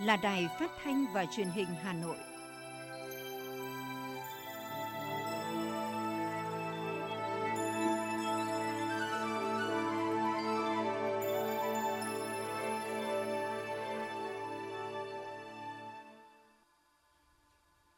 [0.00, 2.16] là Đài Phát thanh và Truyền hình Hà Nội.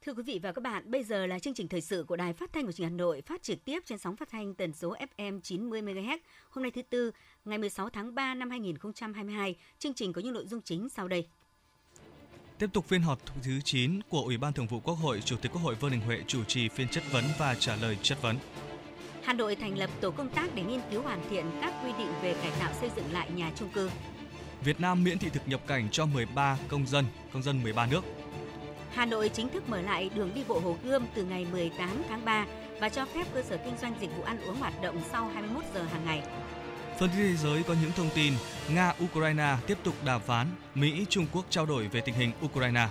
[0.02, 2.32] Thưa quý vị và các bạn, bây giờ là chương trình thời sự của Đài
[2.32, 4.72] Phát thanh và Truyền hình Hà Nội phát trực tiếp trên sóng phát thanh tần
[4.72, 6.18] số FM 90 MHz.
[6.50, 7.10] Hôm nay thứ tư,
[7.44, 11.26] ngày 16 tháng 3 năm 2022, chương trình có những nội dung chính sau đây.
[12.60, 15.52] Tiếp tục phiên họp thứ 9 của Ủy ban Thường vụ Quốc hội, Chủ tịch
[15.52, 18.36] Quốc hội Vương Đình Huệ chủ trì phiên chất vấn và trả lời chất vấn.
[19.24, 22.12] Hà Nội thành lập tổ công tác để nghiên cứu hoàn thiện các quy định
[22.22, 23.90] về cải tạo xây dựng lại nhà trung cư.
[24.64, 28.04] Việt Nam miễn thị thực nhập cảnh cho 13 công dân, công dân 13 nước.
[28.94, 32.24] Hà Nội chính thức mở lại đường đi bộ Hồ Gươm từ ngày 18 tháng
[32.24, 32.46] 3
[32.80, 35.64] và cho phép cơ sở kinh doanh dịch vụ ăn uống hoạt động sau 21
[35.74, 36.22] giờ hàng ngày.
[37.00, 38.32] Phần tin thế giới có những thông tin
[38.74, 42.88] Nga-Ukraine tiếp tục đàm phán, Mỹ-Trung Quốc trao đổi về tình hình Ukraine.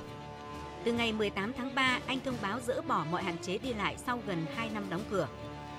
[0.84, 3.96] Từ ngày 18 tháng 3, Anh thông báo dỡ bỏ mọi hạn chế đi lại
[4.06, 5.28] sau gần 2 năm đóng cửa.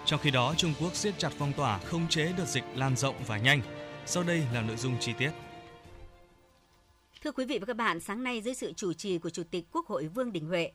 [0.04, 3.14] Trong khi đó, Trung Quốc siết chặt phong tỏa, không chế đợt dịch lan rộng
[3.26, 3.60] và nhanh.
[4.06, 5.30] Sau đây là nội dung chi tiết.
[7.24, 9.64] Thưa quý vị và các bạn, sáng nay dưới sự chủ trì của Chủ tịch
[9.72, 10.70] Quốc hội Vương Đình Huệ,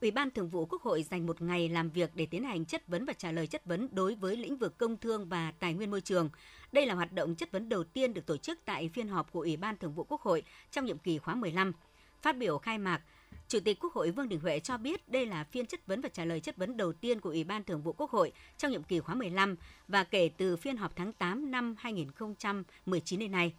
[0.00, 2.88] Ủy ban Thường vụ Quốc hội dành một ngày làm việc để tiến hành chất
[2.88, 5.90] vấn và trả lời chất vấn đối với lĩnh vực công thương và tài nguyên
[5.90, 6.30] môi trường.
[6.72, 9.40] Đây là hoạt động chất vấn đầu tiên được tổ chức tại phiên họp của
[9.40, 11.72] Ủy ban Thường vụ Quốc hội trong nhiệm kỳ khóa 15.
[12.22, 13.00] Phát biểu khai mạc,
[13.48, 16.08] Chủ tịch Quốc hội Vương Đình Huệ cho biết đây là phiên chất vấn và
[16.08, 18.82] trả lời chất vấn đầu tiên của Ủy ban Thường vụ Quốc hội trong nhiệm
[18.82, 19.56] kỳ khóa 15
[19.88, 23.54] và kể từ phiên họp tháng 8 năm 2019 đến nay.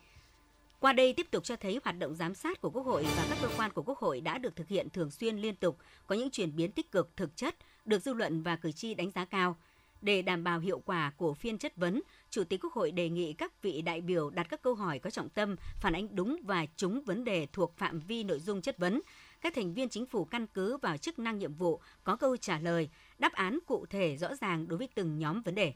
[0.82, 3.38] Qua đây tiếp tục cho thấy hoạt động giám sát của Quốc hội và các
[3.42, 5.78] cơ quan của Quốc hội đã được thực hiện thường xuyên liên tục,
[6.08, 7.56] có những chuyển biến tích cực thực chất,
[7.86, 9.58] được dư luận và cử tri đánh giá cao.
[10.02, 13.34] Để đảm bảo hiệu quả của phiên chất vấn, Chủ tịch Quốc hội đề nghị
[13.34, 16.66] các vị đại biểu đặt các câu hỏi có trọng tâm, phản ánh đúng và
[16.75, 19.02] trúng vấn đề thuộc phạm vi nội dung chất vấn.
[19.41, 22.59] Các thành viên chính phủ căn cứ vào chức năng nhiệm vụ có câu trả
[22.59, 22.90] lời,
[23.20, 25.74] đáp án cụ thể rõ ràng đối với từng nhóm vấn đề.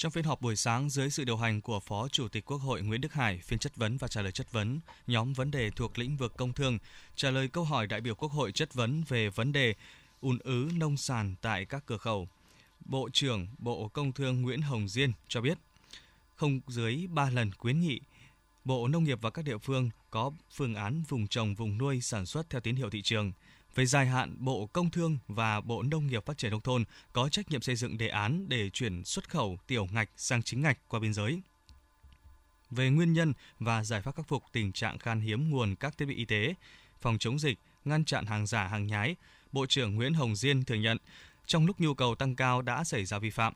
[0.00, 2.82] Trong phiên họp buổi sáng dưới sự điều hành của Phó Chủ tịch Quốc hội
[2.82, 5.98] Nguyễn Đức Hải, phiên chất vấn và trả lời chất vấn, nhóm vấn đề thuộc
[5.98, 6.78] lĩnh vực công thương
[7.16, 9.74] trả lời câu hỏi đại biểu Quốc hội chất vấn về vấn đề
[10.20, 12.28] ùn ứ nông sản tại các cửa khẩu.
[12.84, 15.58] Bộ trưởng Bộ Công Thương Nguyễn Hồng Diên cho biết,
[16.36, 18.00] không dưới 3 lần khuyến nghị,
[18.64, 22.26] Bộ Nông nghiệp và các địa phương có phương án vùng trồng vùng nuôi sản
[22.26, 23.32] xuất theo tín hiệu thị trường–
[23.74, 27.28] về dài hạn, Bộ Công Thương và Bộ Nông nghiệp Phát triển Nông thôn có
[27.28, 30.78] trách nhiệm xây dựng đề án để chuyển xuất khẩu tiểu ngạch sang chính ngạch
[30.88, 31.40] qua biên giới.
[32.70, 36.06] Về nguyên nhân và giải pháp khắc phục tình trạng khan hiếm nguồn các thiết
[36.06, 36.54] bị y tế,
[37.00, 39.16] phòng chống dịch, ngăn chặn hàng giả hàng nhái,
[39.52, 40.98] Bộ trưởng Nguyễn Hồng Diên thừa nhận
[41.46, 43.52] trong lúc nhu cầu tăng cao đã xảy ra vi phạm.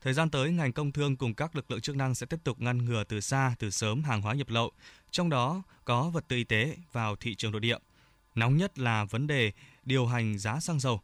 [0.00, 2.60] Thời gian tới, ngành công thương cùng các lực lượng chức năng sẽ tiếp tục
[2.60, 4.72] ngăn ngừa từ xa, từ sớm hàng hóa nhập lậu,
[5.10, 7.76] trong đó có vật tư y tế vào thị trường nội địa–
[8.34, 9.52] Nóng nhất là vấn đề
[9.84, 11.00] điều hành giá xăng dầu.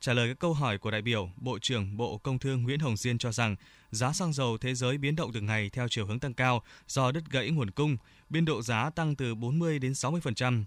[0.00, 2.96] Trả lời các câu hỏi của đại biểu, Bộ trưởng Bộ Công Thương Nguyễn Hồng
[2.96, 3.56] Diên cho rằng
[3.90, 7.12] giá xăng dầu thế giới biến động từng ngày theo chiều hướng tăng cao do
[7.12, 7.96] đứt gãy nguồn cung,
[8.28, 10.64] biên độ giá tăng từ 40 đến 60%.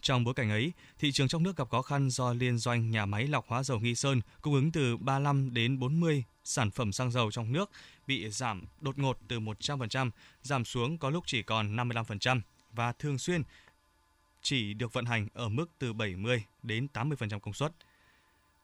[0.00, 3.06] Trong bối cảnh ấy, thị trường trong nước gặp khó khăn do liên doanh nhà
[3.06, 7.10] máy lọc hóa dầu Nghi Sơn cung ứng từ 35 đến 40 sản phẩm xăng
[7.10, 7.70] dầu trong nước
[8.06, 10.10] bị giảm đột ngột từ 100%,
[10.42, 12.40] giảm xuống có lúc chỉ còn 55%
[12.72, 13.42] và thường xuyên
[14.44, 17.72] chỉ được vận hành ở mức từ 70 đến 80% công suất.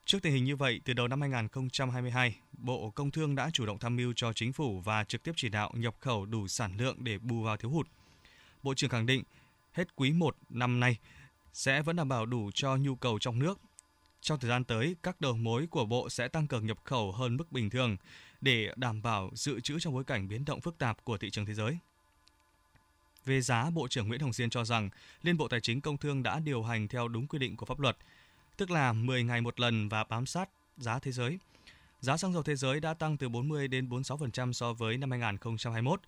[0.05, 3.79] Trước tình hình như vậy, từ đầu năm 2022, Bộ Công Thương đã chủ động
[3.79, 6.97] tham mưu cho chính phủ và trực tiếp chỉ đạo nhập khẩu đủ sản lượng
[6.99, 7.87] để bù vào thiếu hụt.
[8.63, 9.23] Bộ trưởng khẳng định,
[9.73, 10.97] hết quý 1 năm nay
[11.53, 13.59] sẽ vẫn đảm bảo đủ cho nhu cầu trong nước.
[14.21, 17.37] Trong thời gian tới, các đầu mối của Bộ sẽ tăng cường nhập khẩu hơn
[17.37, 17.97] mức bình thường
[18.41, 21.45] để đảm bảo dự trữ trong bối cảnh biến động phức tạp của thị trường
[21.45, 21.77] thế giới.
[23.25, 24.89] Về giá, Bộ trưởng Nguyễn Hồng Diên cho rằng
[25.23, 27.79] Liên Bộ Tài chính Công Thương đã điều hành theo đúng quy định của pháp
[27.79, 27.97] luật,
[28.57, 31.39] tức là 10 ngày một lần và bám sát giá thế giới.
[32.01, 36.01] Giá xăng dầu thế giới đã tăng từ 40 đến 46% so với năm 2021,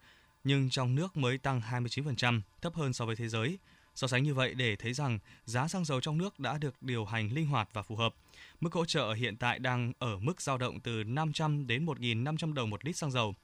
[0.43, 3.57] nhưng trong nước mới tăng 29%, thấp hơn so với thế giới.
[3.95, 7.05] So sánh như vậy để thấy rằng giá xăng dầu trong nước đã được điều
[7.05, 8.15] hành linh hoạt và phù hợp.
[8.61, 12.69] Mức hỗ trợ hiện tại đang ở mức dao động từ 500 đến 1.500 đồng
[12.69, 13.35] một lít xăng dầu.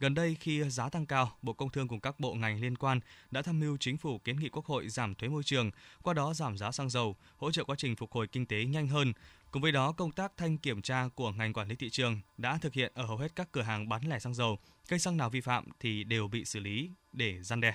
[0.00, 3.00] Gần đây khi giá tăng cao, Bộ Công Thương cùng các bộ ngành liên quan
[3.30, 5.70] đã tham mưu chính phủ kiến nghị Quốc hội giảm thuế môi trường,
[6.02, 8.86] qua đó giảm giá xăng dầu, hỗ trợ quá trình phục hồi kinh tế nhanh
[8.88, 9.12] hơn.
[9.50, 12.58] Cùng với đó, công tác thanh kiểm tra của ngành quản lý thị trường đã
[12.58, 14.58] thực hiện ở hầu hết các cửa hàng bán lẻ xăng dầu.
[14.88, 17.74] Cây xăng nào vi phạm thì đều bị xử lý để gian đe.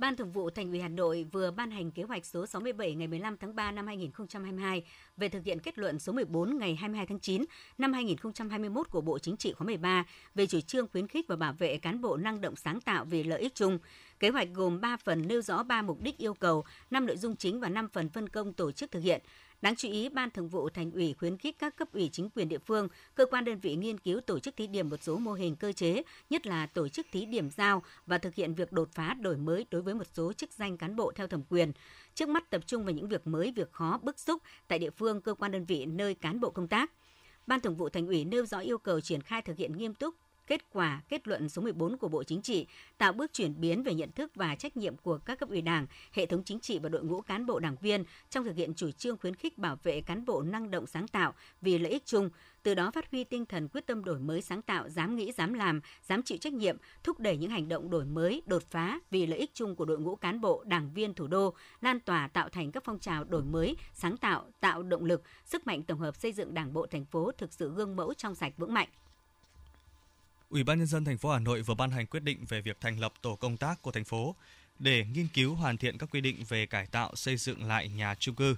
[0.00, 3.08] Ban Thường vụ Thành ủy Hà Nội vừa ban hành kế hoạch số 67 ngày
[3.08, 4.84] 15 tháng 3 năm 2022
[5.16, 7.44] về thực hiện kết luận số 14 ngày 22 tháng 9
[7.78, 10.04] năm 2021 của Bộ Chính trị khóa 13
[10.34, 13.24] về chủ trương khuyến khích và bảo vệ cán bộ năng động sáng tạo vì
[13.24, 13.78] lợi ích chung.
[14.20, 17.36] Kế hoạch gồm 3 phần nêu rõ 3 mục đích yêu cầu, 5 nội dung
[17.36, 19.20] chính và 5 phần phân công tổ chức thực hiện.
[19.62, 22.48] Đáng chú ý, Ban Thường vụ Thành ủy khuyến khích các cấp ủy chính quyền
[22.48, 25.32] địa phương, cơ quan đơn vị nghiên cứu tổ chức thí điểm một số mô
[25.32, 28.88] hình cơ chế, nhất là tổ chức thí điểm giao và thực hiện việc đột
[28.92, 31.72] phá đổi mới đối với một số chức danh cán bộ theo thẩm quyền.
[32.14, 35.20] Trước mắt tập trung vào những việc mới, việc khó, bức xúc tại địa phương,
[35.20, 36.92] cơ quan đơn vị nơi cán bộ công tác.
[37.46, 40.14] Ban Thường vụ Thành ủy nêu rõ yêu cầu triển khai thực hiện nghiêm túc
[40.50, 42.66] kết quả kết luận số 14 của Bộ Chính trị,
[42.98, 45.86] tạo bước chuyển biến về nhận thức và trách nhiệm của các cấp ủy Đảng,
[46.12, 48.90] hệ thống chính trị và đội ngũ cán bộ đảng viên trong thực hiện chủ
[48.90, 52.30] trương khuyến khích bảo vệ cán bộ năng động sáng tạo vì lợi ích chung,
[52.62, 55.54] từ đó phát huy tinh thần quyết tâm đổi mới sáng tạo, dám nghĩ, dám
[55.54, 59.26] làm, dám chịu trách nhiệm, thúc đẩy những hành động đổi mới, đột phá vì
[59.26, 62.48] lợi ích chung của đội ngũ cán bộ, đảng viên thủ đô, lan tỏa tạo
[62.48, 66.16] thành các phong trào đổi mới, sáng tạo, tạo động lực, sức mạnh tổng hợp
[66.16, 68.88] xây dựng Đảng bộ thành phố thực sự gương mẫu trong sạch vững mạnh.
[70.50, 72.80] Ủy ban nhân dân thành phố Hà Nội vừa ban hành quyết định về việc
[72.80, 74.36] thành lập tổ công tác của thành phố
[74.78, 78.14] để nghiên cứu hoàn thiện các quy định về cải tạo xây dựng lại nhà
[78.14, 78.56] trung cư.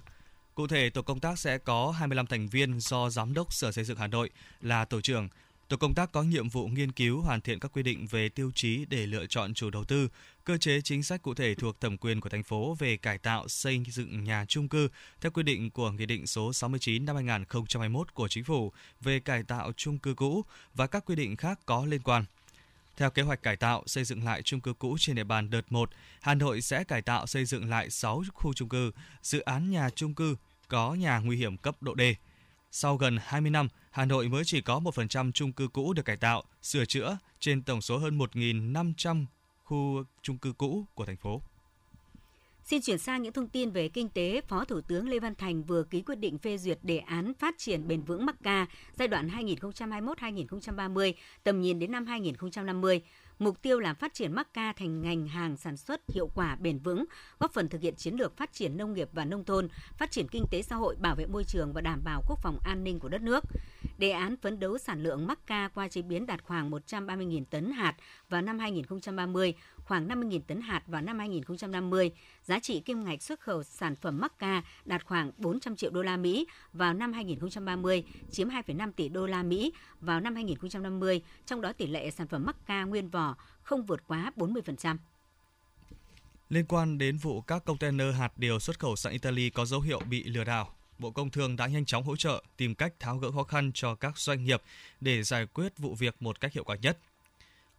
[0.55, 3.83] Cụ thể, tổ công tác sẽ có 25 thành viên do Giám đốc Sở Xây
[3.83, 4.29] dựng Hà Nội
[4.61, 5.29] là tổ trưởng,
[5.73, 8.51] Tổ công tác có nhiệm vụ nghiên cứu hoàn thiện các quy định về tiêu
[8.55, 10.09] chí để lựa chọn chủ đầu tư,
[10.45, 13.47] cơ chế chính sách cụ thể thuộc thẩm quyền của thành phố về cải tạo
[13.47, 14.89] xây dựng nhà trung cư
[15.21, 19.43] theo quy định của Nghị định số 69 năm 2021 của Chính phủ về cải
[19.43, 22.25] tạo trung cư cũ và các quy định khác có liên quan.
[22.97, 25.71] Theo kế hoạch cải tạo xây dựng lại trung cư cũ trên địa bàn đợt
[25.71, 25.89] 1,
[26.21, 28.91] Hà Nội sẽ cải tạo xây dựng lại 6 khu trung cư,
[29.21, 30.35] dự án nhà trung cư
[30.67, 32.01] có nhà nguy hiểm cấp độ D.
[32.71, 36.17] Sau gần 20 năm, Hà Nội mới chỉ có 1% chung cư cũ được cải
[36.17, 39.25] tạo, sửa chữa trên tổng số hơn 1.500
[39.63, 41.41] khu chung cư cũ của thành phố.
[42.65, 44.41] Xin chuyển sang những thông tin về kinh tế.
[44.41, 47.55] Phó Thủ tướng Lê Văn Thành vừa ký quyết định phê duyệt đề án phát
[47.57, 51.13] triển bền vững Macca giai đoạn 2021-2030,
[51.43, 53.01] tầm nhìn đến năm 2050.
[53.39, 56.79] Mục tiêu là phát triển mắc ca thành ngành hàng sản xuất hiệu quả bền
[56.79, 57.05] vững,
[57.39, 60.27] góp phần thực hiện chiến lược phát triển nông nghiệp và nông thôn, phát triển
[60.27, 62.99] kinh tế xã hội, bảo vệ môi trường và đảm bảo quốc phòng an ninh
[62.99, 63.43] của đất nước.
[63.97, 67.71] Đề án phấn đấu sản lượng mắc ca qua chế biến đạt khoảng 130.000 tấn
[67.71, 67.95] hạt
[68.29, 69.53] vào năm 2030,
[69.85, 72.11] khoảng 50.000 tấn hạt vào năm 2050.
[72.43, 76.17] Giá trị kim ngạch xuất khẩu sản phẩm Macca đạt khoảng 400 triệu đô la
[76.17, 81.73] Mỹ vào năm 2030, chiếm 2,5 tỷ đô la Mỹ vào năm 2050, trong đó
[81.73, 84.97] tỷ lệ sản phẩm Macca nguyên vỏ không vượt quá 40%.
[86.49, 89.99] Liên quan đến vụ các container hạt điều xuất khẩu sang Italy có dấu hiệu
[89.99, 93.31] bị lừa đảo, Bộ Công Thương đã nhanh chóng hỗ trợ tìm cách tháo gỡ
[93.31, 94.61] khó khăn cho các doanh nghiệp
[95.01, 96.97] để giải quyết vụ việc một cách hiệu quả nhất.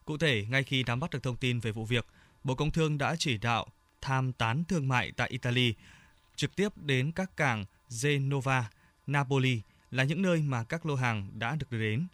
[0.05, 2.07] Cụ thể, ngay khi nắm bắt được thông tin về vụ việc,
[2.45, 3.67] Bộ Công Thương đã chỉ đạo
[4.01, 5.75] tham tán thương mại tại Italy
[6.37, 7.65] trực tiếp đến các cảng
[8.03, 8.71] Genova,
[9.07, 9.61] Napoli
[9.91, 12.07] là những nơi mà các lô hàng đã được đưa đến,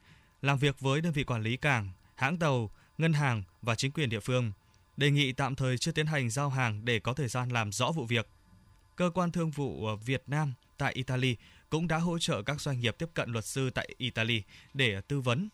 [0.42, 4.08] làm việc với đơn vị quản lý cảng, hãng tàu, ngân hàng và chính quyền
[4.08, 4.52] địa phương,
[4.96, 7.92] đề nghị tạm thời chưa tiến hành giao hàng để có thời gian làm rõ
[7.92, 8.28] vụ việc.
[8.96, 11.37] Cơ quan thương vụ Việt Nam tại Italy
[11.70, 14.42] cũng đã hỗ trợ các doanh nghiệp tiếp cận luật sư tại Italy
[14.75, 15.48] để tư vấn,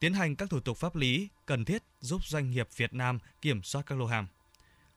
[0.00, 3.62] tiến hành các thủ tục pháp lý cần thiết giúp doanh nghiệp Việt Nam kiểm
[3.62, 4.26] soát các lô hàng.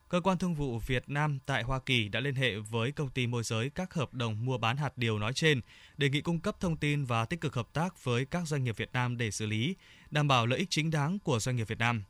[0.08, 3.26] Cơ quan thương vụ Việt Nam tại Hoa Kỳ đã liên hệ với công ty
[3.26, 5.60] môi giới các hợp đồng mua bán hạt điều nói trên,
[5.96, 8.76] đề nghị cung cấp thông tin và tích cực hợp tác với các doanh nghiệp
[8.76, 9.76] Việt Nam để xử lý,
[10.10, 12.02] đảm bảo lợi ích chính đáng của doanh nghiệp Việt Nam.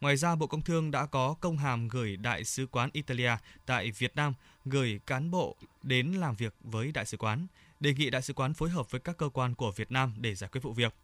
[0.00, 3.32] Ngoài ra, Bộ Công Thương đã có công hàm gửi Đại sứ quán Italia
[3.66, 4.34] tại Việt Nam
[4.64, 7.46] gửi cán bộ đến làm việc với Đại sứ quán,
[7.80, 10.34] đề nghị Đại sứ quán phối hợp với các cơ quan của Việt Nam để
[10.34, 10.94] giải quyết vụ việc.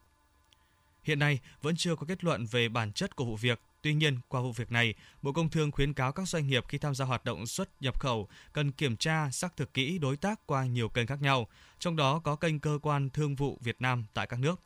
[1.03, 3.61] Hiện nay, vẫn chưa có kết luận về bản chất của vụ việc.
[3.83, 6.79] Tuy nhiên, qua vụ việc này, Bộ Công Thương khuyến cáo các doanh nghiệp khi
[6.79, 10.47] tham gia hoạt động xuất nhập khẩu cần kiểm tra xác thực kỹ đối tác
[10.47, 14.05] qua nhiều kênh khác nhau, trong đó có kênh cơ quan thương vụ Việt Nam
[14.15, 14.61] tại các nước.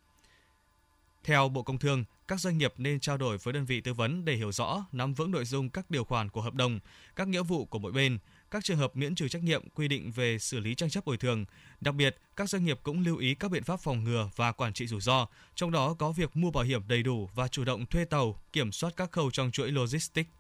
[1.25, 4.25] Theo Bộ Công Thương, các doanh nghiệp nên trao đổi với đơn vị tư vấn
[4.25, 6.81] để hiểu rõ, nắm vững nội dung các điều khoản của hợp đồng,
[7.17, 8.19] các nghĩa vụ của mỗi bên,
[8.53, 11.17] các trường hợp miễn trừ trách nhiệm quy định về xử lý tranh chấp bồi
[11.17, 11.45] thường.
[11.81, 14.73] Đặc biệt, các doanh nghiệp cũng lưu ý các biện pháp phòng ngừa và quản
[14.73, 17.87] trị rủi ro, trong đó có việc mua bảo hiểm đầy đủ và chủ động
[17.87, 20.31] thuê tàu, kiểm soát các khâu trong chuỗi logistics.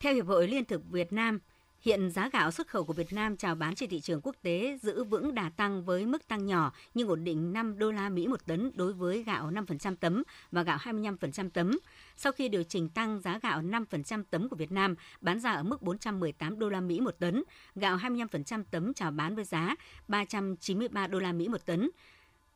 [0.00, 1.38] Theo Hiệp hội Liên thực Việt Nam,
[1.80, 4.78] Hiện giá gạo xuất khẩu của Việt Nam chào bán trên thị trường quốc tế
[4.82, 8.26] giữ vững đà tăng với mức tăng nhỏ nhưng ổn định 5 đô la Mỹ
[8.26, 11.78] một tấn đối với gạo 5% tấm và gạo 25% tấm.
[12.16, 15.62] Sau khi điều chỉnh tăng giá gạo 5% tấm của Việt Nam bán ra ở
[15.62, 17.42] mức 418 đô la Mỹ một tấn,
[17.74, 19.76] gạo 25% tấm chào bán với giá
[20.08, 21.90] 393 đô la Mỹ một tấn.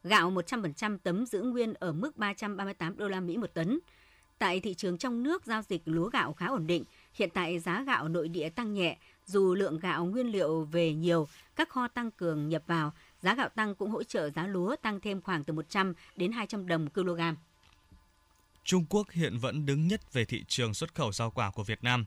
[0.05, 3.79] Gạo 100% tấm giữ nguyên ở mức 338 đô la Mỹ một tấn.
[4.39, 7.83] Tại thị trường trong nước giao dịch lúa gạo khá ổn định, Hiện tại giá
[7.83, 12.11] gạo nội địa tăng nhẹ, dù lượng gạo nguyên liệu về nhiều, các kho tăng
[12.11, 15.53] cường nhập vào, giá gạo tăng cũng hỗ trợ giá lúa tăng thêm khoảng từ
[15.53, 17.21] 100 đến 200 đồng kg.
[18.65, 21.85] Trung Quốc hiện vẫn đứng nhất về thị trường xuất khẩu rau quả của Việt
[21.85, 22.05] Nam.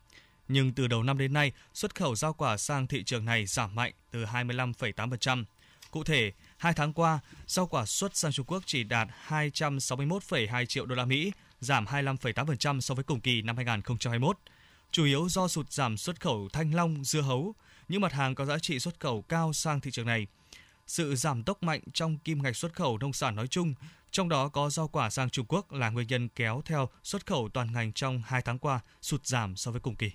[0.47, 3.75] Nhưng từ đầu năm đến nay, xuất khẩu rau quả sang thị trường này giảm
[3.75, 5.43] mạnh từ 25,8%.
[5.91, 10.85] Cụ thể, hai tháng qua, rau quả xuất sang Trung Quốc chỉ đạt 261,2 triệu
[10.85, 14.37] đô la Mỹ, giảm 25,8% so với cùng kỳ năm 2021.
[14.91, 17.55] Chủ yếu do sụt giảm xuất khẩu thanh long, dưa hấu,
[17.87, 20.27] những mặt hàng có giá trị xuất khẩu cao sang thị trường này.
[20.87, 23.73] Sự giảm tốc mạnh trong kim ngạch xuất khẩu nông sản nói chung,
[24.11, 27.49] trong đó có rau quả sang Trung Quốc là nguyên nhân kéo theo xuất khẩu
[27.53, 30.11] toàn ngành trong 2 tháng qua sụt giảm so với cùng kỳ.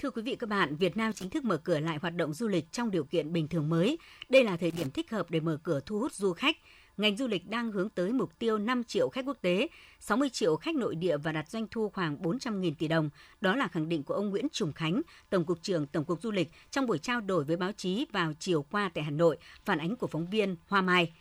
[0.00, 2.48] Thưa quý vị các bạn, Việt Nam chính thức mở cửa lại hoạt động du
[2.48, 3.98] lịch trong điều kiện bình thường mới.
[4.28, 6.56] Đây là thời điểm thích hợp để mở cửa thu hút du khách.
[6.96, 9.68] Ngành du lịch đang hướng tới mục tiêu 5 triệu khách quốc tế,
[10.00, 13.10] 60 triệu khách nội địa và đạt doanh thu khoảng 400.000 tỷ đồng.
[13.40, 16.30] Đó là khẳng định của ông Nguyễn Trùng Khánh, Tổng cục trưởng Tổng cục Du
[16.30, 19.78] lịch trong buổi trao đổi với báo chí vào chiều qua tại Hà Nội, phản
[19.78, 21.12] ánh của phóng viên Hoa Mai.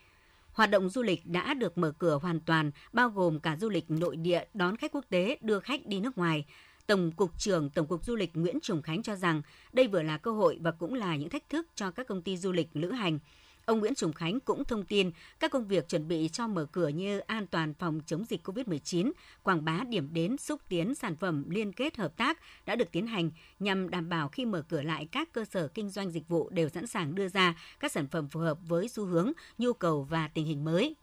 [0.53, 3.91] Hoạt động du lịch đã được mở cửa hoàn toàn, bao gồm cả du lịch
[3.91, 6.45] nội địa đón khách quốc tế, đưa khách đi nước ngoài.
[6.89, 9.41] Tổng cục trưởng Tổng cục Du lịch Nguyễn Trùng Khánh cho rằng
[9.73, 12.37] đây vừa là cơ hội và cũng là những thách thức cho các công ty
[12.37, 13.19] du lịch lữ hành.
[13.65, 16.87] Ông Nguyễn Trùng Khánh cũng thông tin các công việc chuẩn bị cho mở cửa
[16.87, 19.11] như an toàn phòng chống dịch COVID-19,
[19.43, 23.07] quảng bá điểm đến xúc tiến sản phẩm liên kết hợp tác đã được tiến
[23.07, 26.49] hành nhằm đảm bảo khi mở cửa lại các cơ sở kinh doanh dịch vụ
[26.49, 30.03] đều sẵn sàng đưa ra các sản phẩm phù hợp với xu hướng, nhu cầu
[30.03, 30.95] và tình hình mới.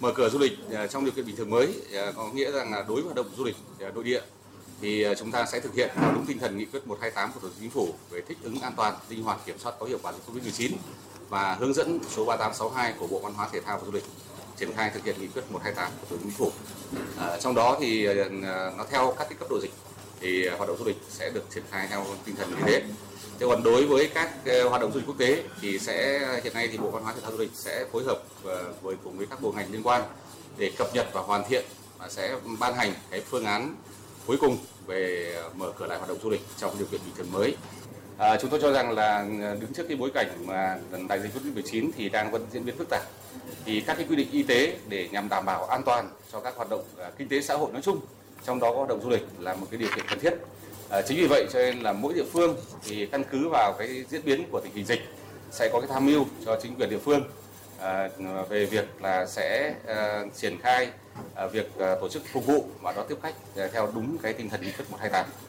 [0.00, 2.72] Mở cửa du lịch à, trong điều kiện bình thường mới à, có nghĩa rằng
[2.72, 4.20] là đối với hoạt động du lịch à, nội địa
[4.80, 7.48] thì chúng ta sẽ thực hiện theo đúng tinh thần nghị quyết 128 của Thủ
[7.48, 10.12] tướng Chính phủ về thích ứng an toàn, linh hoạt, kiểm soát có hiệu quả
[10.12, 10.72] dịch Covid-19
[11.28, 14.04] và hướng dẫn số 3862 của Bộ Văn hóa Thể thao và Du lịch
[14.56, 16.52] triển khai thực hiện nghị quyết 128 của Thủ tướng Chính phủ.
[17.18, 18.06] À, trong đó thì
[18.76, 19.72] nó theo các cái cấp độ dịch
[20.20, 22.82] thì hoạt động du lịch sẽ được triển khai theo tinh thần như thế.
[23.40, 26.54] Thế còn đối với các ờ, hoạt động du lịch quốc tế thì sẽ hiện
[26.54, 29.18] nay thì Bộ Văn hóa Thể thao Du lịch sẽ phối hợp ờ, với cùng
[29.18, 30.02] với các bộ ngành liên quan
[30.58, 31.64] để cập nhật và hoàn thiện
[31.98, 33.74] và sẽ ban hành cái phương án
[34.26, 37.14] cuối cùng về ờ, mở cửa lại hoạt động du lịch trong điều kiện bình
[37.16, 37.56] thường mới.
[38.18, 39.26] À, chúng tôi cho rằng là
[39.60, 40.78] đứng trước cái bối cảnh mà
[41.08, 43.02] đại dịch Covid-19 thì đang vẫn diễn biến phức tạp
[43.64, 46.56] thì các cái quy định y tế để nhằm đảm bảo an toàn cho các
[46.56, 46.84] hoạt động
[47.18, 48.00] kinh tế xã hội nói chung
[48.44, 50.34] trong đó có hoạt động du lịch là một cái điều kiện cần thiết
[50.90, 54.04] À, chính vì vậy cho nên là mỗi địa phương thì căn cứ vào cái
[54.10, 55.00] diễn biến của tình hình dịch
[55.50, 57.22] sẽ có cái tham mưu cho chính quyền địa phương
[57.80, 58.08] à,
[58.48, 60.88] về việc là sẽ à, triển khai
[61.34, 64.32] à, việc à, tổ chức phục vụ và đón tiếp khách à, theo đúng cái
[64.32, 65.45] tinh thần nghị quyết 128.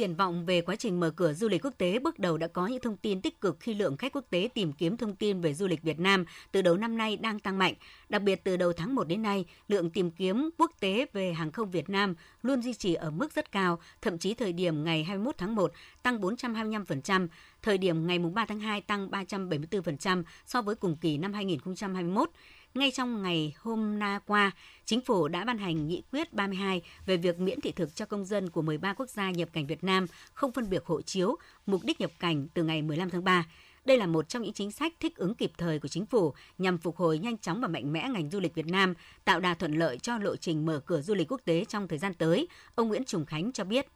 [0.00, 2.66] Triển vọng về quá trình mở cửa du lịch quốc tế bước đầu đã có
[2.66, 5.54] những thông tin tích cực khi lượng khách quốc tế tìm kiếm thông tin về
[5.54, 7.74] du lịch Việt Nam từ đầu năm nay đang tăng mạnh.
[8.08, 11.52] Đặc biệt từ đầu tháng 1 đến nay, lượng tìm kiếm quốc tế về hàng
[11.52, 15.04] không Việt Nam luôn duy trì ở mức rất cao, thậm chí thời điểm ngày
[15.04, 17.28] 21 tháng 1 tăng 425%,
[17.62, 22.30] thời điểm ngày 3 tháng 2 tăng 374% so với cùng kỳ năm 2021
[22.74, 24.52] ngay trong ngày hôm na qua,
[24.90, 28.24] Chính phủ đã ban hành nghị quyết 32 về việc miễn thị thực cho công
[28.24, 31.36] dân của 13 quốc gia nhập cảnh Việt Nam không phân biệt hộ chiếu,
[31.66, 33.46] mục đích nhập cảnh từ ngày 15 tháng 3.
[33.84, 36.78] Đây là một trong những chính sách thích ứng kịp thời của chính phủ nhằm
[36.78, 39.72] phục hồi nhanh chóng và mạnh mẽ ngành du lịch Việt Nam, tạo đà thuận
[39.72, 42.48] lợi cho lộ trình mở cửa du lịch quốc tế trong thời gian tới.
[42.74, 43.86] Ông Nguyễn Trùng Khánh cho biết.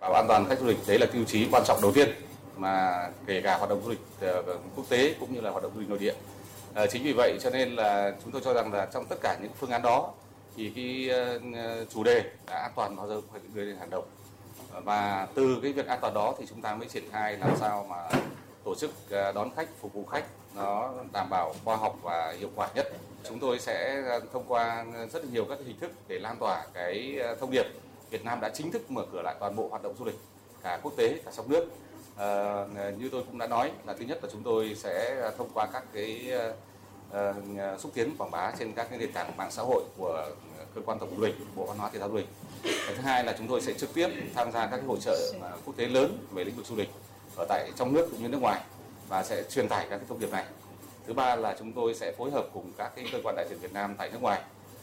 [0.00, 2.08] Bảo an toàn khách du lịch đấy là tiêu chí quan trọng đầu tiên
[2.60, 4.42] mà kể cả hoạt động du lịch ờ,
[4.76, 6.14] quốc tế cũng như là hoạt động du lịch nội địa.
[6.74, 9.38] À, chính vì vậy cho nên là chúng tôi cho rằng là trong tất cả
[9.42, 10.12] những phương án đó
[10.56, 11.08] thì cái
[11.54, 14.04] ờ, chủ đề là an toàn bao giờ phải được đưa lên hàng đầu
[14.84, 17.86] và từ cái việc an toàn đó thì chúng ta mới triển khai làm sao
[17.90, 18.20] mà
[18.64, 18.90] tổ chức
[19.34, 20.24] đón khách phục vụ khách
[20.56, 22.86] nó đảm bảo khoa học và hiệu quả nhất.
[23.28, 24.02] Chúng tôi sẽ
[24.32, 27.66] thông qua rất nhiều các hình thức để lan tỏa cái thông điệp
[28.10, 30.18] Việt Nam đã chính thức mở cửa lại toàn bộ hoạt động du lịch
[30.62, 31.68] cả quốc tế cả trong nước.
[32.16, 32.64] À,
[32.98, 35.66] như tôi cũng đã nói là thứ nhất là chúng tôi sẽ ờ, thông qua
[35.66, 36.32] các cái
[37.12, 37.34] à,
[37.78, 40.26] xúc tiến quảng bá trên các cái nền tảng mạng xã hội của
[40.74, 42.28] cơ quan tổng du lịch bộ văn hóa thể thao du lịch.
[42.62, 45.32] Và thứ hai là chúng tôi sẽ trực tiếp tham gia các cái hội trợ
[45.64, 46.88] quốc tế lớn về lĩnh vực du lịch
[47.36, 48.60] ở tại trong nước cũng như nước ngoài
[49.08, 50.44] và sẽ truyền tải các cái thông điệp này.
[51.06, 53.58] Thứ ba là chúng tôi sẽ phối hợp cùng các cái cơ quan đại diện
[53.58, 54.42] Việt Nam tại nước ngoài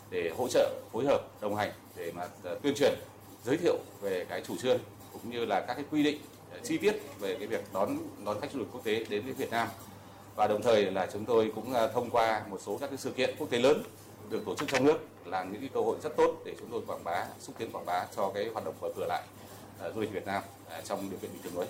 [0.09, 2.27] để hỗ trợ phối hợp đồng hành để mà
[2.61, 2.93] tuyên truyền
[3.45, 4.77] giới thiệu về cái chủ trương
[5.13, 6.17] cũng như là các cái quy định
[6.63, 9.51] chi tiết về cái việc đón đón khách du lịch quốc tế đến với Việt
[9.51, 9.67] Nam
[10.35, 13.11] và đồng thời là chúng tôi cũng à, thông qua một số các cái sự
[13.11, 13.83] kiện quốc tế lớn
[14.29, 16.81] được tổ chức trong nước là những cái cơ hội rất tốt để chúng tôi
[16.87, 19.23] quảng bá xúc tiến quảng bá cho cái hoạt động mở cửa lại
[19.79, 21.67] à, du lịch Việt Nam à, trong điều kiện bình thường mới.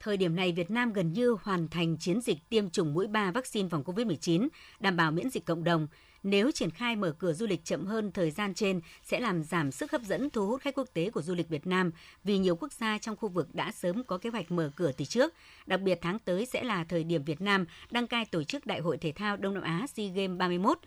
[0.00, 3.30] Thời điểm này, Việt Nam gần như hoàn thành chiến dịch tiêm chủng mũi 3
[3.30, 4.48] vaccine phòng COVID-19,
[4.80, 5.88] đảm bảo miễn dịch cộng đồng.
[6.28, 9.72] Nếu triển khai mở cửa du lịch chậm hơn thời gian trên, sẽ làm giảm
[9.72, 11.90] sức hấp dẫn thu hút khách quốc tế của du lịch Việt Nam,
[12.24, 15.04] vì nhiều quốc gia trong khu vực đã sớm có kế hoạch mở cửa từ
[15.04, 15.34] trước.
[15.66, 18.80] Đặc biệt, tháng tới sẽ là thời điểm Việt Nam đăng cai tổ chức Đại
[18.80, 20.78] hội thể thao Đông Nam Á SEA Games 31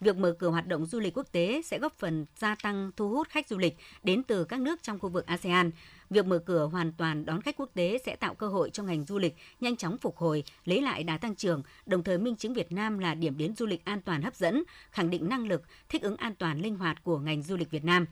[0.00, 3.08] việc mở cửa hoạt động du lịch quốc tế sẽ góp phần gia tăng thu
[3.08, 5.70] hút khách du lịch đến từ các nước trong khu vực ASEAN.
[6.10, 9.04] Việc mở cửa hoàn toàn đón khách quốc tế sẽ tạo cơ hội cho ngành
[9.04, 12.54] du lịch nhanh chóng phục hồi, lấy lại đà tăng trưởng, đồng thời minh chứng
[12.54, 15.62] Việt Nam là điểm đến du lịch an toàn hấp dẫn, khẳng định năng lực,
[15.88, 18.06] thích ứng an toàn linh hoạt của ngành du lịch Việt Nam.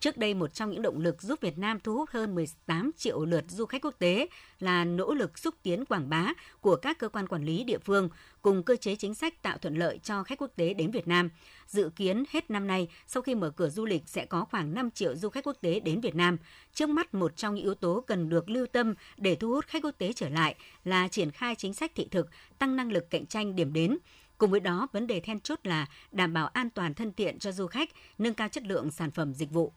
[0.00, 3.24] Trước đây, một trong những động lực giúp Việt Nam thu hút hơn 18 triệu
[3.24, 4.28] lượt du khách quốc tế
[4.60, 8.08] là nỗ lực xúc tiến quảng bá của các cơ quan quản lý địa phương
[8.42, 11.30] cùng cơ chế chính sách tạo thuận lợi cho khách quốc tế đến Việt Nam.
[11.66, 14.90] Dự kiến hết năm nay, sau khi mở cửa du lịch sẽ có khoảng 5
[14.90, 16.36] triệu du khách quốc tế đến Việt Nam.
[16.74, 19.82] Trước mắt, một trong những yếu tố cần được lưu tâm để thu hút khách
[19.82, 23.26] quốc tế trở lại là triển khai chính sách thị thực, tăng năng lực cạnh
[23.26, 23.98] tranh điểm đến,
[24.38, 27.52] Cùng với đó, vấn đề then chốt là đảm bảo an toàn thân thiện cho
[27.52, 29.72] du khách, nâng cao chất lượng sản phẩm dịch vụ.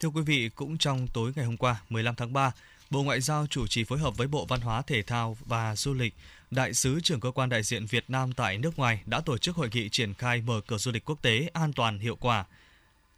[0.00, 2.52] Thưa quý vị, cũng trong tối ngày hôm qua, 15 tháng 3,
[2.90, 5.94] Bộ Ngoại giao chủ trì phối hợp với Bộ Văn hóa Thể thao và Du
[5.94, 6.14] lịch,
[6.50, 9.56] Đại sứ trưởng cơ quan đại diện Việt Nam tại nước ngoài đã tổ chức
[9.56, 12.44] hội nghị triển khai mở cửa du lịch quốc tế an toàn hiệu quả.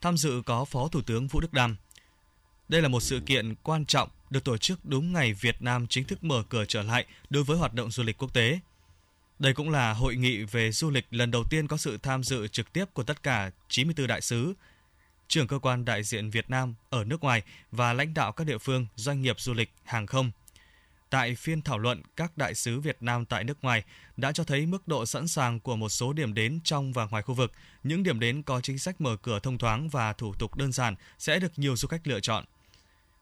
[0.01, 1.77] Tham dự có Phó Thủ tướng Vũ Đức Đam.
[2.69, 6.05] Đây là một sự kiện quan trọng được tổ chức đúng ngày Việt Nam chính
[6.05, 8.61] thức mở cửa trở lại đối với hoạt động du lịch quốc tế.
[9.39, 12.49] Đây cũng là hội nghị về du lịch lần đầu tiên có sự tham dự
[12.49, 14.55] trực tiếp của tất cả 94 đại sứ,
[15.31, 18.59] trưởng cơ quan đại diện Việt Nam ở nước ngoài và lãnh đạo các địa
[18.59, 20.31] phương, doanh nghiệp du lịch, hàng không.
[21.11, 23.85] Tại phiên thảo luận, các đại sứ Việt Nam tại nước ngoài
[24.17, 27.23] đã cho thấy mức độ sẵn sàng của một số điểm đến trong và ngoài
[27.23, 27.53] khu vực.
[27.83, 30.95] Những điểm đến có chính sách mở cửa thông thoáng và thủ tục đơn giản
[31.19, 32.45] sẽ được nhiều du khách lựa chọn.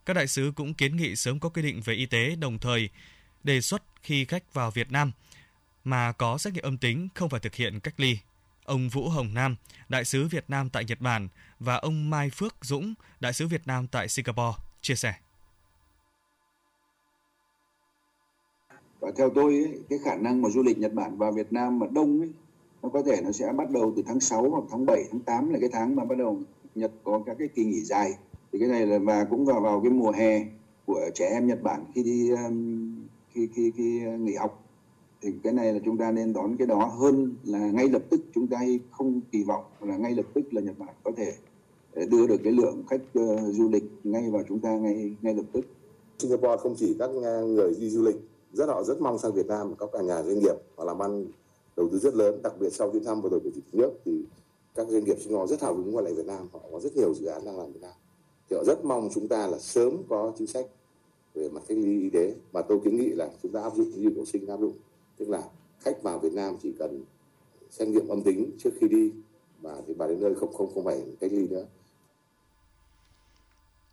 [0.07, 2.89] Các đại sứ cũng kiến nghị sớm có quy định về y tế đồng thời
[3.45, 5.13] đề xuất khi khách vào Việt Nam
[5.85, 8.19] mà có xét nghiệm âm tính không phải thực hiện cách ly
[8.69, 9.57] ông Vũ Hồng Nam,
[9.89, 11.29] đại sứ Việt Nam tại Nhật Bản
[11.61, 15.15] và ông Mai Phước Dũng, đại sứ Việt Nam tại Singapore chia sẻ.
[19.01, 21.79] Và theo tôi ấy, cái khả năng mà du lịch Nhật Bản vào Việt Nam
[21.79, 22.33] mà đông ấy,
[22.83, 25.51] nó có thể nó sẽ bắt đầu từ tháng 6 hoặc tháng 7, tháng 8
[25.53, 26.41] là cái tháng mà bắt đầu
[26.75, 28.13] Nhật có các cái kỳ nghỉ dài.
[28.53, 30.45] Thì cái này là và cũng vào vào cái mùa hè
[30.87, 34.68] của trẻ em Nhật Bản khi đi um, khi khi khi nghỉ học
[35.23, 38.21] thì cái này là chúng ta nên đón cái đó hơn là ngay lập tức
[38.35, 38.59] chúng ta
[38.91, 41.33] không kỳ vọng là ngay lập tức là Nhật Bản có thể
[41.93, 45.35] ờ, đưa được cái lượng khách uh, du lịch ngay vào chúng ta ngay ngay
[45.35, 45.65] lập tức.
[46.19, 48.17] Singapore không chỉ các ờ, người đi du lịch
[48.53, 51.27] rất họ rất mong sang Việt Nam có cả nhà doanh nghiệp họ làm ăn
[51.77, 53.91] đầu tư rất lớn đặc biệt sau chuyến thăm vừa rồi của chủ tịch nước
[54.05, 54.25] thì
[54.75, 57.15] các doanh nghiệp Singapore rất hào hứng quay lại Việt Nam họ có rất nhiều
[57.15, 57.93] dự án đang làm Việt Nam
[58.51, 60.67] thì họ rất mong chúng ta là sớm có chính sách
[61.35, 63.91] về mặt cách ly y tế và tôi kiến nghị là chúng ta áp dụng
[63.97, 64.73] như bộ sinh áp dụng
[65.19, 65.43] tức là
[65.81, 67.05] khách vào Việt Nam chỉ cần
[67.71, 69.13] xét nghiệm âm tính trước khi đi
[69.61, 71.67] và thì bà đến nơi không không không phải cách ly nữa.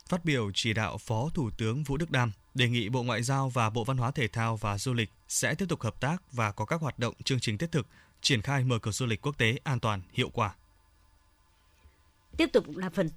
[0.09, 3.49] Phát biểu chỉ đạo Phó Thủ tướng Vũ Đức Đam đề nghị Bộ Ngoại giao
[3.49, 6.51] và Bộ Văn hóa Thể thao và Du lịch sẽ tiếp tục hợp tác và
[6.51, 7.88] có các hoạt động chương trình thiết thực
[8.21, 10.55] triển khai mở cửa du lịch quốc tế an toàn, hiệu quả.
[12.38, 13.09] Tiếp tục là phần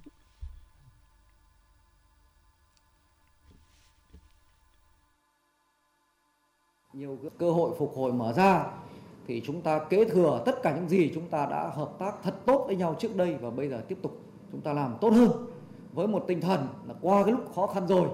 [6.99, 8.65] nhiều cơ hội phục hồi mở ra,
[9.27, 12.33] thì chúng ta kế thừa tất cả những gì chúng ta đã hợp tác thật
[12.45, 14.17] tốt với nhau trước đây và bây giờ tiếp tục
[14.51, 15.31] chúng ta làm tốt hơn.
[15.93, 18.07] Với một tinh thần là qua cái lúc khó khăn rồi,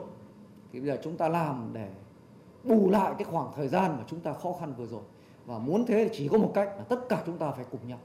[0.74, 1.89] thì bây giờ chúng ta làm để
[2.63, 5.02] bù lại cái khoảng thời gian mà chúng ta khó khăn vừa rồi.
[5.45, 7.88] Và muốn thế thì chỉ có một cách là tất cả chúng ta phải cùng
[7.88, 8.00] nhau.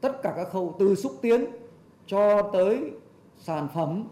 [0.00, 1.44] Tất cả các khâu từ xúc tiến
[2.06, 2.90] cho tới
[3.38, 4.04] sản phẩm,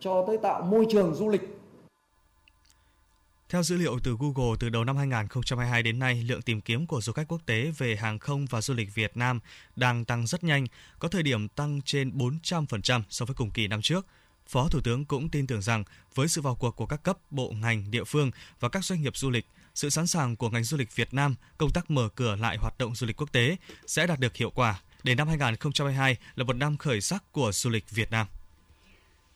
[0.00, 1.53] cho tới tạo môi trường du lịch
[3.48, 7.00] theo dữ liệu từ Google, từ đầu năm 2022 đến nay, lượng tìm kiếm của
[7.00, 9.40] du khách quốc tế về hàng không và du lịch Việt Nam
[9.76, 10.66] đang tăng rất nhanh,
[10.98, 14.06] có thời điểm tăng trên 400% so với cùng kỳ năm trước.
[14.46, 17.50] Phó Thủ tướng cũng tin tưởng rằng với sự vào cuộc của các cấp, bộ,
[17.50, 18.30] ngành, địa phương
[18.60, 21.34] và các doanh nghiệp du lịch, sự sẵn sàng của ngành du lịch Việt Nam,
[21.58, 24.50] công tác mở cửa lại hoạt động du lịch quốc tế sẽ đạt được hiệu
[24.50, 28.26] quả để năm 2022 là một năm khởi sắc của du lịch Việt Nam.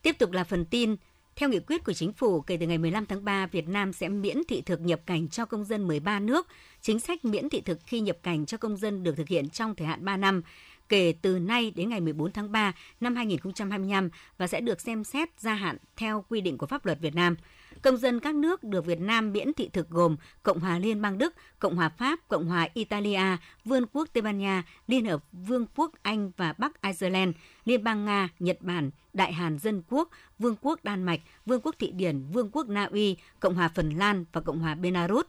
[0.01, 0.95] Tiếp tục là phần tin
[1.39, 4.09] theo nghị quyết của chính phủ, kể từ ngày 15 tháng 3, Việt Nam sẽ
[4.09, 6.47] miễn thị thực nhập cảnh cho công dân 13 nước.
[6.81, 9.75] Chính sách miễn thị thực khi nhập cảnh cho công dân được thực hiện trong
[9.75, 10.41] thời hạn 3 năm
[10.89, 15.29] kể từ nay đến ngày 14 tháng 3 năm 2025 và sẽ được xem xét
[15.37, 17.35] gia hạn theo quy định của pháp luật Việt Nam.
[17.81, 21.17] Công dân các nước được Việt Nam miễn thị thực gồm Cộng hòa Liên bang
[21.17, 25.65] Đức, Cộng hòa Pháp, Cộng hòa Italia, Vương quốc Tây Ban Nha, Liên hợp Vương
[25.75, 30.55] quốc Anh và Bắc Ireland, Liên bang Nga, Nhật Bản, Đại Hàn Dân Quốc, Vương
[30.61, 34.25] quốc Đan Mạch, Vương quốc Thụy Điển, Vương quốc Na Uy, Cộng hòa Phần Lan
[34.31, 35.25] và Cộng hòa Belarus.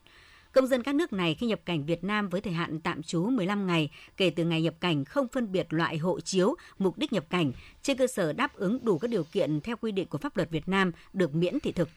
[0.52, 3.26] Công dân các nước này khi nhập cảnh Việt Nam với thời hạn tạm trú
[3.26, 7.12] 15 ngày kể từ ngày nhập cảnh không phân biệt loại hộ chiếu, mục đích
[7.12, 10.18] nhập cảnh, trên cơ sở đáp ứng đủ các điều kiện theo quy định của
[10.18, 11.88] pháp luật Việt Nam được miễn thị thực.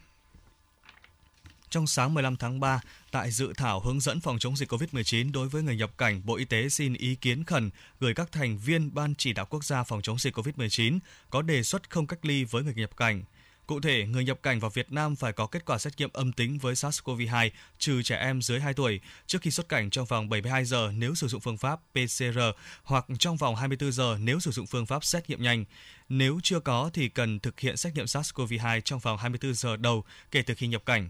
[1.70, 5.48] Trong sáng 15 tháng 3, tại dự thảo hướng dẫn phòng chống dịch COVID-19 đối
[5.48, 8.94] với người nhập cảnh, Bộ Y tế xin ý kiến khẩn gửi các thành viên
[8.94, 10.98] Ban chỉ đạo quốc gia phòng chống dịch COVID-19
[11.30, 13.22] có đề xuất không cách ly với người nhập cảnh.
[13.66, 16.32] Cụ thể, người nhập cảnh vào Việt Nam phải có kết quả xét nghiệm âm
[16.32, 20.28] tính với SARS-CoV-2 trừ trẻ em dưới 2 tuổi trước khi xuất cảnh trong vòng
[20.28, 22.38] 72 giờ nếu sử dụng phương pháp PCR
[22.82, 25.64] hoặc trong vòng 24 giờ nếu sử dụng phương pháp xét nghiệm nhanh.
[26.08, 30.04] Nếu chưa có thì cần thực hiện xét nghiệm SARS-CoV-2 trong vòng 24 giờ đầu
[30.30, 31.08] kể từ khi nhập cảnh.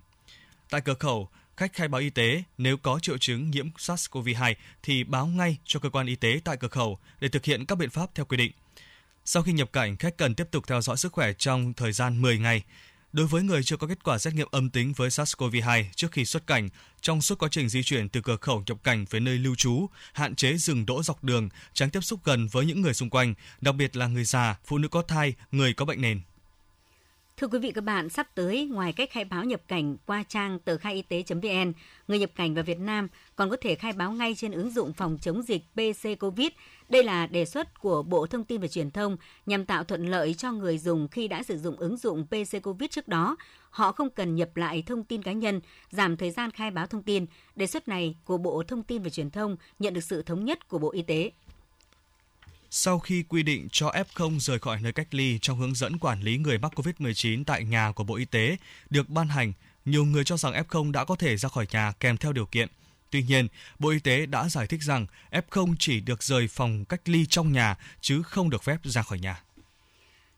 [0.71, 5.05] Tại cửa khẩu, khách khai báo y tế nếu có triệu chứng nhiễm SARS-CoV-2 thì
[5.05, 7.91] báo ngay cho cơ quan y tế tại cửa khẩu để thực hiện các biện
[7.91, 8.53] pháp theo quy định.
[9.27, 12.23] Sau khi nhập cảnh, khách cần tiếp tục theo dõi sức khỏe trong thời gian
[12.23, 12.63] 10 ngày.
[13.13, 16.25] Đối với người chưa có kết quả xét nghiệm âm tính với SARS-CoV-2 trước khi
[16.25, 16.69] xuất cảnh,
[17.01, 19.87] trong suốt quá trình di chuyển từ cửa khẩu nhập cảnh về nơi lưu trú,
[20.13, 23.35] hạn chế dừng đỗ dọc đường, tránh tiếp xúc gần với những người xung quanh,
[23.61, 26.21] đặc biệt là người già, phụ nữ có thai, người có bệnh nền.
[27.37, 30.59] Thưa quý vị các bạn, sắp tới ngoài cách khai báo nhập cảnh qua trang
[30.59, 31.73] tờ khai y tế.vn,
[32.09, 34.93] người nhập cảnh vào Việt Nam còn có thể khai báo ngay trên ứng dụng
[34.93, 36.49] phòng chống dịch PC Covid.
[36.89, 39.17] Đây là đề xuất của Bộ Thông tin và Truyền thông
[39.47, 42.91] nhằm tạo thuận lợi cho người dùng khi đã sử dụng ứng dụng PC Covid
[42.91, 43.37] trước đó.
[43.71, 47.03] Họ không cần nhập lại thông tin cá nhân, giảm thời gian khai báo thông
[47.03, 47.27] tin.
[47.57, 50.69] Đề xuất này của Bộ Thông tin và Truyền thông nhận được sự thống nhất
[50.69, 51.31] của Bộ Y tế.
[52.77, 56.21] Sau khi quy định cho F0 rời khỏi nơi cách ly trong hướng dẫn quản
[56.23, 58.57] lý người mắc COVID-19 tại nhà của Bộ Y tế
[58.91, 59.53] được ban hành,
[59.85, 62.69] nhiều người cho rằng F0 đã có thể ra khỏi nhà kèm theo điều kiện.
[63.11, 67.01] Tuy nhiên, Bộ Y tế đã giải thích rằng F0 chỉ được rời phòng cách
[67.05, 69.43] ly trong nhà chứ không được phép ra khỏi nhà.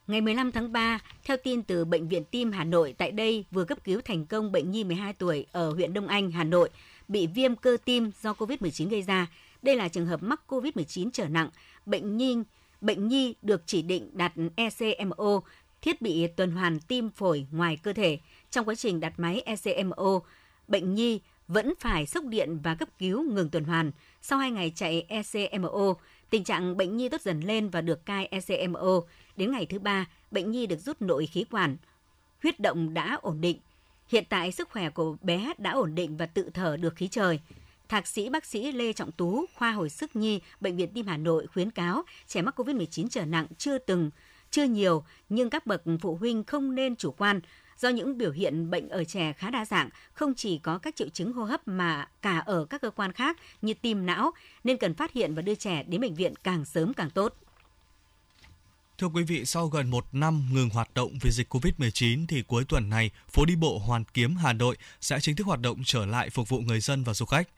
[0.07, 3.65] Ngày 15 tháng 3, theo tin từ Bệnh viện Tim Hà Nội, tại đây vừa
[3.65, 6.71] cấp cứu thành công bệnh nhi 12 tuổi ở huyện Đông Anh, Hà Nội,
[7.09, 9.27] bị viêm cơ tim do COVID-19 gây ra.
[9.63, 11.49] Đây là trường hợp mắc COVID-19 trở nặng,
[11.87, 12.37] bệnh nhi
[12.81, 15.41] bệnh nhi được chỉ định đặt ECMO,
[15.83, 18.19] thiết bị tuần hoàn tim phổi ngoài cơ thể.
[18.51, 20.21] Trong quá trình đặt máy ECMO,
[20.69, 23.91] bệnh nhi vẫn phải sốc điện và cấp cứu ngừng tuần hoàn.
[24.23, 25.95] Sau 2 ngày chạy ECMO,
[26.31, 29.01] tình trạng bệnh nhi tốt dần lên và được cai ECMO.
[29.37, 31.77] Đến ngày thứ ba, bệnh nhi được rút nội khí quản,
[32.43, 33.59] huyết động đã ổn định.
[34.09, 37.41] Hiện tại sức khỏe của bé đã ổn định và tự thở được khí trời.
[37.89, 41.17] Thạc sĩ bác sĩ Lê Trọng Tú, khoa hồi sức nhi, Bệnh viện Tim Hà
[41.17, 44.11] Nội khuyến cáo trẻ mắc COVID-19 trở nặng chưa từng,
[44.51, 47.41] chưa nhiều, nhưng các bậc phụ huynh không nên chủ quan.
[47.79, 51.09] Do những biểu hiện bệnh ở trẻ khá đa dạng, không chỉ có các triệu
[51.09, 54.31] chứng hô hấp mà cả ở các cơ quan khác như tim não,
[54.65, 57.35] nên cần phát hiện và đưa trẻ đến bệnh viện càng sớm càng tốt.
[58.99, 62.65] Thưa quý vị, sau gần một năm ngừng hoạt động vì dịch COVID-19 thì cuối
[62.69, 66.07] tuần này, phố đi bộ Hoàn Kiếm Hà Nội sẽ chính thức hoạt động trở
[66.07, 67.49] lại phục vụ người dân và du khách.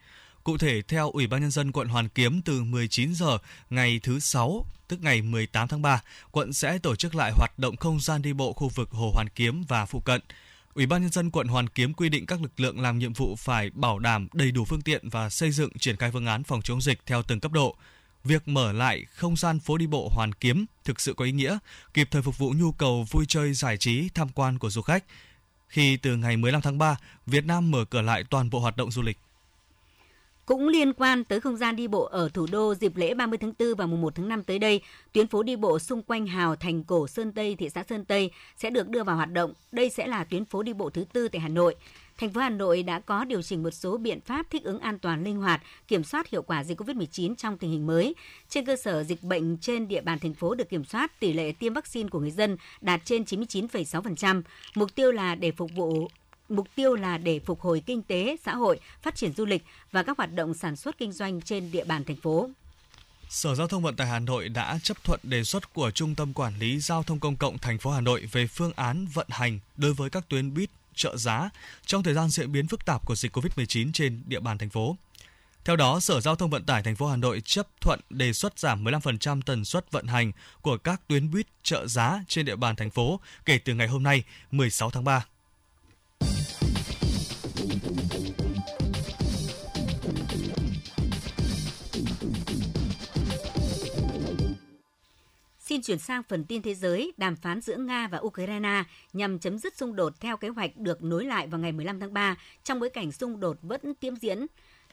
[0.43, 3.37] Cụ thể, theo Ủy ban Nhân dân quận Hoàn Kiếm từ 19 giờ
[3.69, 7.77] ngày thứ Sáu, tức ngày 18 tháng 3, quận sẽ tổ chức lại hoạt động
[7.77, 10.21] không gian đi bộ khu vực Hồ Hoàn Kiếm và phụ cận.
[10.73, 13.35] Ủy ban Nhân dân quận Hoàn Kiếm quy định các lực lượng làm nhiệm vụ
[13.35, 16.61] phải bảo đảm đầy đủ phương tiện và xây dựng triển khai phương án phòng
[16.61, 17.75] chống dịch theo từng cấp độ.
[18.23, 21.57] Việc mở lại không gian phố đi bộ Hoàn Kiếm thực sự có ý nghĩa,
[21.93, 25.03] kịp thời phục vụ nhu cầu vui chơi giải trí tham quan của du khách.
[25.67, 28.91] Khi từ ngày 15 tháng 3, Việt Nam mở cửa lại toàn bộ hoạt động
[28.91, 29.17] du lịch.
[30.49, 33.53] Cũng liên quan tới không gian đi bộ ở thủ đô dịp lễ 30 tháng
[33.59, 34.81] 4 và mùng 1 tháng 5 tới đây,
[35.13, 38.31] tuyến phố đi bộ xung quanh hào thành cổ Sơn Tây, thị xã Sơn Tây
[38.57, 39.53] sẽ được đưa vào hoạt động.
[39.71, 41.75] Đây sẽ là tuyến phố đi bộ thứ tư tại Hà Nội.
[42.17, 44.99] Thành phố Hà Nội đã có điều chỉnh một số biện pháp thích ứng an
[44.99, 48.15] toàn linh hoạt, kiểm soát hiệu quả dịch COVID-19 trong tình hình mới.
[48.49, 51.51] Trên cơ sở dịch bệnh trên địa bàn thành phố được kiểm soát, tỷ lệ
[51.51, 54.41] tiêm vaccine của người dân đạt trên 99,6%.
[54.75, 56.07] Mục tiêu là để phục vụ
[56.51, 60.03] mục tiêu là để phục hồi kinh tế, xã hội, phát triển du lịch và
[60.03, 62.49] các hoạt động sản xuất kinh doanh trên địa bàn thành phố.
[63.29, 66.33] Sở Giao thông Vận tải Hà Nội đã chấp thuận đề xuất của Trung tâm
[66.33, 69.59] Quản lý Giao thông Công cộng thành phố Hà Nội về phương án vận hành
[69.77, 71.49] đối với các tuyến buýt trợ giá
[71.85, 74.95] trong thời gian diễn biến phức tạp của dịch COVID-19 trên địa bàn thành phố.
[75.65, 78.59] Theo đó, Sở Giao thông Vận tải thành phố Hà Nội chấp thuận đề xuất
[78.59, 80.31] giảm 15% tần suất vận hành
[80.61, 84.03] của các tuyến buýt trợ giá trên địa bàn thành phố kể từ ngày hôm
[84.03, 85.25] nay, 16 tháng 3.
[95.59, 99.57] Xin chuyển sang phần tin thế giới, đàm phán giữa Nga và Ukraine nhằm chấm
[99.57, 102.79] dứt xung đột theo kế hoạch được nối lại vào ngày 15 tháng 3 trong
[102.79, 104.45] bối cảnh xung đột vẫn tiếp diễn.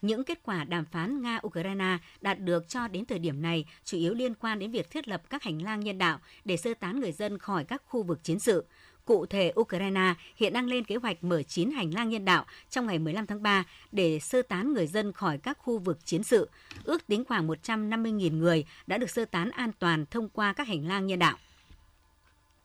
[0.03, 4.15] Những kết quả đàm phán Nga-Ukraine đạt được cho đến thời điểm này chủ yếu
[4.15, 7.13] liên quan đến việc thiết lập các hành lang nhân đạo để sơ tán người
[7.13, 8.65] dân khỏi các khu vực chiến sự.
[9.07, 12.87] Cụ thể, Ukraine hiện đang lên kế hoạch mở 9 hành lang nhân đạo trong
[12.87, 16.51] ngày 15 tháng 3 để sơ tán người dân khỏi các khu vực chiến sự.
[16.85, 20.89] Ước tính khoảng 150.000 người đã được sơ tán an toàn thông qua các hành
[20.89, 21.37] lang nhân đạo.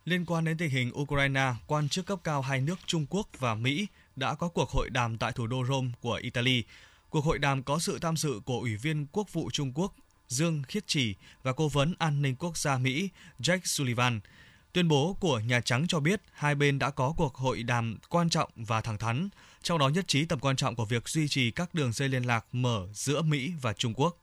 [0.06, 3.56] Liên quan đến tình hình Ukraine, quan chức cấp cao hai nước Trung Quốc và
[3.56, 6.64] Mỹ đã có cuộc hội đàm tại thủ đô Rome của Italy.
[7.10, 9.96] Cuộc hội đàm có sự tham dự của Ủy viên Quốc vụ Trung Quốc
[10.28, 14.20] Dương Khiết Trì và Cố vấn An ninh Quốc gia Mỹ Jack Sullivan–
[14.74, 18.30] Tuyên bố của Nhà Trắng cho biết hai bên đã có cuộc hội đàm quan
[18.30, 19.30] trọng và thẳng thắn,
[19.62, 22.24] trong đó nhất trí tầm quan trọng của việc duy trì các đường dây liên
[22.24, 24.18] lạc mở giữa Mỹ và Trung Quốc.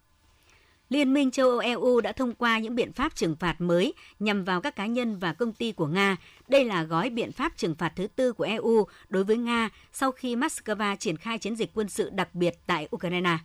[0.91, 4.45] Liên minh châu Âu EU đã thông qua những biện pháp trừng phạt mới nhằm
[4.45, 6.17] vào các cá nhân và công ty của Nga.
[6.49, 10.13] Đây là gói biện pháp trừng phạt thứ tư của EU đối với Nga sau
[10.13, 13.39] khi Moscow triển khai chiến dịch quân sự đặc biệt tại Ukraine.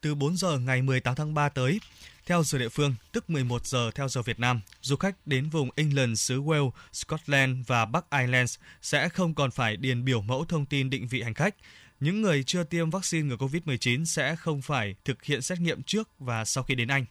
[0.00, 1.80] Từ 4 giờ ngày 18 tháng 3 tới,
[2.26, 5.70] theo giờ địa phương, tức 11 giờ theo giờ Việt Nam, du khách đến vùng
[5.76, 10.66] England, xứ Wales, Scotland và Bắc Ireland sẽ không còn phải điền biểu mẫu thông
[10.66, 11.54] tin định vị hành khách.
[12.00, 16.08] Những người chưa tiêm vaccine ngừa COVID-19 sẽ không phải thực hiện xét nghiệm trước
[16.18, 17.04] và sau khi đến Anh.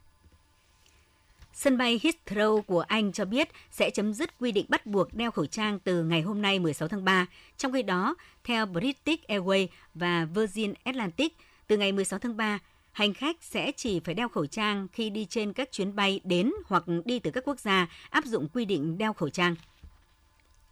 [1.54, 5.32] Sân bay Heathrow của Anh cho biết sẽ chấm dứt quy định bắt buộc đeo
[5.32, 7.26] khẩu trang từ ngày hôm nay 16 tháng 3.
[7.58, 12.60] Trong khi đó, theo British Airways và Virgin Atlantic, từ ngày 16 tháng 3,
[12.94, 16.52] hành khách sẽ chỉ phải đeo khẩu trang khi đi trên các chuyến bay đến
[16.66, 19.56] hoặc đi từ các quốc gia áp dụng quy định đeo khẩu trang.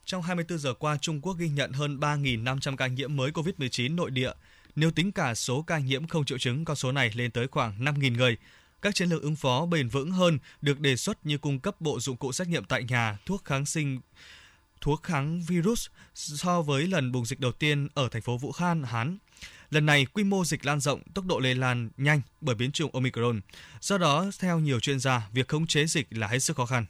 [0.05, 4.12] Trong 24 giờ qua, Trung Quốc ghi nhận hơn 3.500 ca nhiễm mới COVID-19 nội
[4.12, 4.31] địa.
[4.75, 7.79] Nếu tính cả số ca nhiễm không triệu chứng, con số này lên tới khoảng
[7.79, 8.38] 5.000 người.
[8.81, 11.99] Các chiến lược ứng phó bền vững hơn được đề xuất như cung cấp bộ
[11.99, 13.99] dụng cụ xét nghiệm tại nhà, thuốc kháng sinh,
[14.81, 18.83] thuốc kháng virus so với lần bùng dịch đầu tiên ở thành phố Vũ Khan,
[18.83, 19.17] Hán.
[19.69, 22.91] Lần này, quy mô dịch lan rộng, tốc độ lây lan nhanh bởi biến chủng
[22.93, 23.41] Omicron.
[23.81, 26.85] Do đó, theo nhiều chuyên gia, việc khống chế dịch là hết sức khó khăn.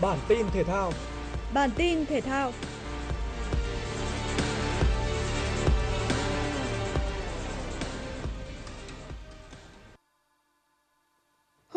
[0.00, 0.92] Bản tin thể thao
[1.54, 2.52] Bản tin thể thao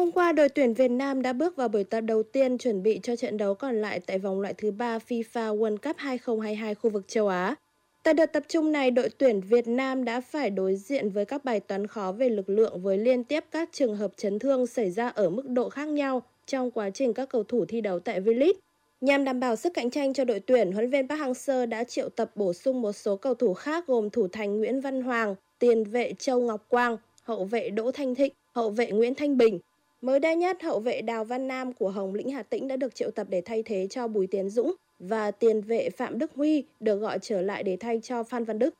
[0.09, 2.99] Hôm qua, đội tuyển Việt Nam đã bước vào buổi tập đầu tiên chuẩn bị
[3.03, 6.89] cho trận đấu còn lại tại vòng loại thứ 3 FIFA World Cup 2022 khu
[6.89, 7.55] vực châu Á.
[8.03, 11.45] Tại đợt tập trung này, đội tuyển Việt Nam đã phải đối diện với các
[11.45, 14.91] bài toán khó về lực lượng với liên tiếp các trường hợp chấn thương xảy
[14.91, 18.21] ra ở mức độ khác nhau trong quá trình các cầu thủ thi đấu tại
[18.21, 18.53] V-League.
[19.01, 21.83] Nhằm đảm bảo sức cạnh tranh cho đội tuyển, huấn luyện viên Park Hang-seo đã
[21.83, 25.35] triệu tập bổ sung một số cầu thủ khác gồm thủ thành Nguyễn Văn Hoàng,
[25.59, 29.59] tiền vệ Châu Ngọc Quang, hậu vệ Đỗ Thanh Thịnh, hậu vệ Nguyễn Thanh Bình,
[30.01, 32.95] Mới đây nhất, hậu vệ Đào Văn Nam của Hồng Lĩnh Hà Tĩnh đã được
[32.95, 36.63] triệu tập để thay thế cho Bùi Tiến Dũng và tiền vệ Phạm Đức Huy
[36.79, 38.73] được gọi trở lại để thay cho Phan Văn Đức.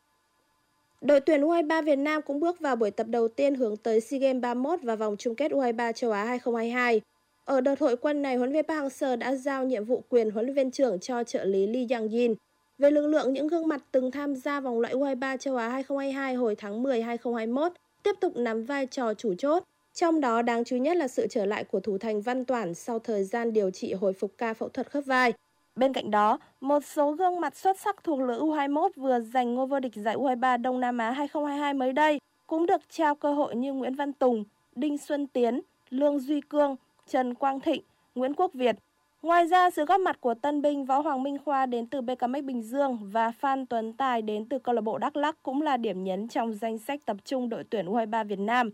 [1.02, 4.20] Đội tuyển U23 Việt Nam cũng bước vào buổi tập đầu tiên hướng tới SEA
[4.20, 7.02] Games 31 và vòng chung kết U23 châu Á 2022.
[7.46, 10.32] Ở đợt hội quân này, huấn luyện viên Park Hang-seo đã giao nhiệm vụ quyền
[10.32, 12.36] huấn luyện viên trưởng cho trợ lý Lee Yang-jin.
[12.78, 16.34] Về lực lượng những gương mặt từng tham gia vòng loại U23 châu Á 2022
[16.34, 17.72] hồi tháng 10 2021,
[18.04, 19.64] tiếp tục nắm vai trò chủ chốt.
[20.00, 22.74] Trong đó đáng chú ý nhất là sự trở lại của thủ thành Văn Toản
[22.74, 25.34] sau thời gian điều trị hồi phục ca phẫu thuật khớp vai.
[25.76, 29.68] Bên cạnh đó, một số gương mặt xuất sắc thuộc lứa U21 vừa giành ngôi
[29.68, 33.56] vô địch giải U23 Đông Nam Á 2022 mới đây cũng được trao cơ hội
[33.56, 34.44] như Nguyễn Văn Tùng,
[34.76, 36.76] Đinh Xuân Tiến, Lương Duy Cương,
[37.10, 37.82] Trần Quang Thịnh,
[38.16, 38.76] Nguyễn Quốc Việt.
[39.22, 42.44] Ngoài ra, sự góp mặt của tân binh Võ Hoàng Minh Khoa đến từ BKMX
[42.44, 45.78] Bình Dương và Phan Tuấn Tài đến từ câu lạc bộ Đắk Lắk cũng là
[45.78, 48.70] điểm nhấn trong danh sách tập trung đội tuyển U23 Việt Nam.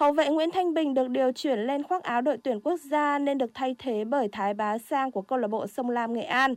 [0.00, 3.18] Hậu vệ Nguyễn Thanh Bình được điều chuyển lên khoác áo đội tuyển quốc gia
[3.18, 6.22] nên được thay thế bởi Thái Bá Sang của câu lạc bộ Sông Lam Nghệ
[6.22, 6.54] An.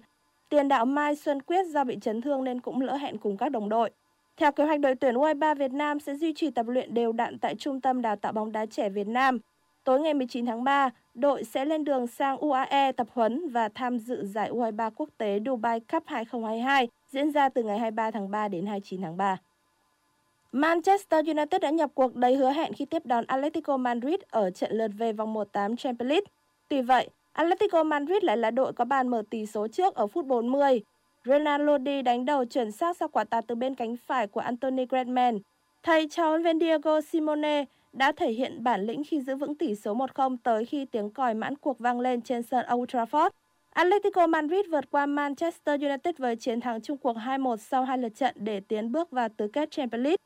[0.50, 3.50] Tiền đạo Mai Xuân Quyết do bị chấn thương nên cũng lỡ hẹn cùng các
[3.50, 3.90] đồng đội.
[4.38, 7.40] Theo kế hoạch đội tuyển U23 Việt Nam sẽ duy trì tập luyện đều đặn
[7.40, 9.40] tại Trung tâm Đào tạo bóng đá trẻ Việt Nam.
[9.84, 14.00] Tối ngày 19 tháng 3, đội sẽ lên đường sang UAE tập huấn và tham
[14.00, 18.48] dự giải U23 quốc tế Dubai Cup 2022 diễn ra từ ngày 23 tháng 3
[18.48, 19.38] đến 29 tháng 3.
[20.56, 24.72] Manchester United đã nhập cuộc đầy hứa hẹn khi tiếp đón Atletico Madrid ở trận
[24.72, 26.26] lượt về vòng 1/8 Champions League.
[26.68, 30.26] Tuy vậy, Atletico Madrid lại là đội có bàn mở tỷ số trước ở phút
[30.26, 30.82] 40.
[31.26, 34.86] Ronaldo đi đánh đầu chuẩn xác sau quả tạt từ bên cánh phải của Anthony
[34.86, 35.40] Griezmann.
[35.84, 39.76] Thầy trò huấn viên Diego Simone đã thể hiện bản lĩnh khi giữ vững tỷ
[39.76, 43.30] số 1-0 tới khi tiếng còi mãn cuộc vang lên trên sân Old Trafford.
[43.70, 48.16] Atletico Madrid vượt qua Manchester United với chiến thắng chung cuộc 2-1 sau hai lượt
[48.16, 50.18] trận để tiến bước vào tứ kết Champions League.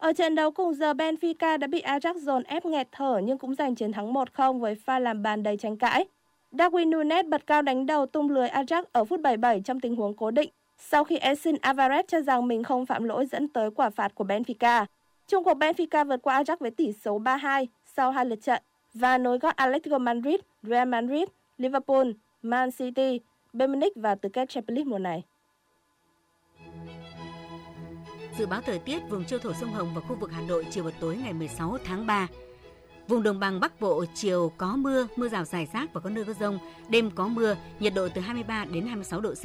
[0.00, 3.54] Ở trận đấu cùng giờ Benfica đã bị Ajax dồn ép nghẹt thở nhưng cũng
[3.54, 6.04] giành chiến thắng 1-0 với pha làm bàn đầy tranh cãi.
[6.52, 10.14] Darwin Nunes bật cao đánh đầu tung lưới Ajax ở phút 77 trong tình huống
[10.14, 13.90] cố định sau khi Edson Alvarez cho rằng mình không phạm lỗi dẫn tới quả
[13.90, 14.86] phạt của Benfica.
[15.26, 18.62] Chung cuộc Benfica vượt qua Ajax với tỷ số 3-2 sau hai lượt trận
[18.94, 22.10] và nối gót Atletico Madrid, Real Madrid, Liverpool,
[22.42, 23.20] Man City,
[23.52, 25.22] Bayern Munich vào tứ kết Champions League mùa này.
[28.38, 30.84] Dự báo thời tiết vùng châu thổ sông Hồng và khu vực Hà Nội chiều
[30.84, 32.28] và tối ngày 16 tháng 3.
[33.08, 36.24] Vùng đồng bằng Bắc Bộ chiều có mưa, mưa rào rải rác và có nơi
[36.24, 39.44] có rông, đêm có mưa, nhiệt độ từ 23 đến 26 độ C.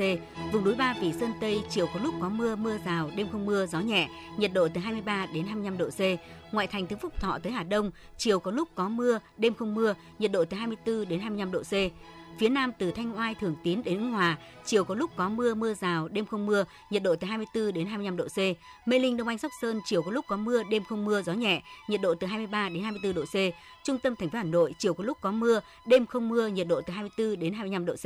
[0.53, 3.45] Vùng núi Ba Vì Sơn Tây chiều có lúc có mưa, mưa rào, đêm không
[3.45, 6.01] mưa, gió nhẹ, nhiệt độ từ 23 đến 25 độ C.
[6.53, 9.75] Ngoại thành từ Phúc Thọ tới Hà Đông, chiều có lúc có mưa, đêm không
[9.75, 11.73] mưa, nhiệt độ từ 24 đến 25 độ C.
[12.37, 15.53] Phía Nam từ Thanh Oai, Thường Tín đến Ứng Hòa, chiều có lúc có mưa,
[15.53, 18.37] mưa rào, đêm không mưa, nhiệt độ từ 24 đến 25 độ C.
[18.87, 21.33] Mê Linh, Đông Anh, Sóc Sơn, chiều có lúc có mưa, đêm không mưa, gió
[21.33, 23.35] nhẹ, nhiệt độ từ 23 đến 24 độ C.
[23.83, 26.67] Trung tâm thành phố Hà Nội, chiều có lúc có mưa, đêm không mưa, nhiệt
[26.67, 28.05] độ từ 24 đến 25 độ C.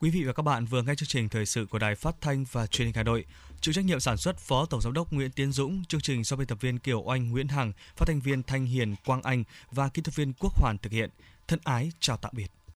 [0.00, 2.44] Quý vị và các bạn vừa nghe chương trình thời sự của Đài Phát thanh
[2.52, 3.24] và Truyền hình Hà Nội.
[3.60, 6.36] Chịu trách nhiệm sản xuất Phó Tổng giám đốc Nguyễn Tiến Dũng, chương trình do
[6.36, 9.88] biên tập viên Kiều Oanh, Nguyễn Hằng, phát thanh viên Thanh Hiền, Quang Anh và
[9.88, 11.10] kỹ thuật viên Quốc Hoàn thực hiện.
[11.48, 12.63] Thân ái chào tạm biệt.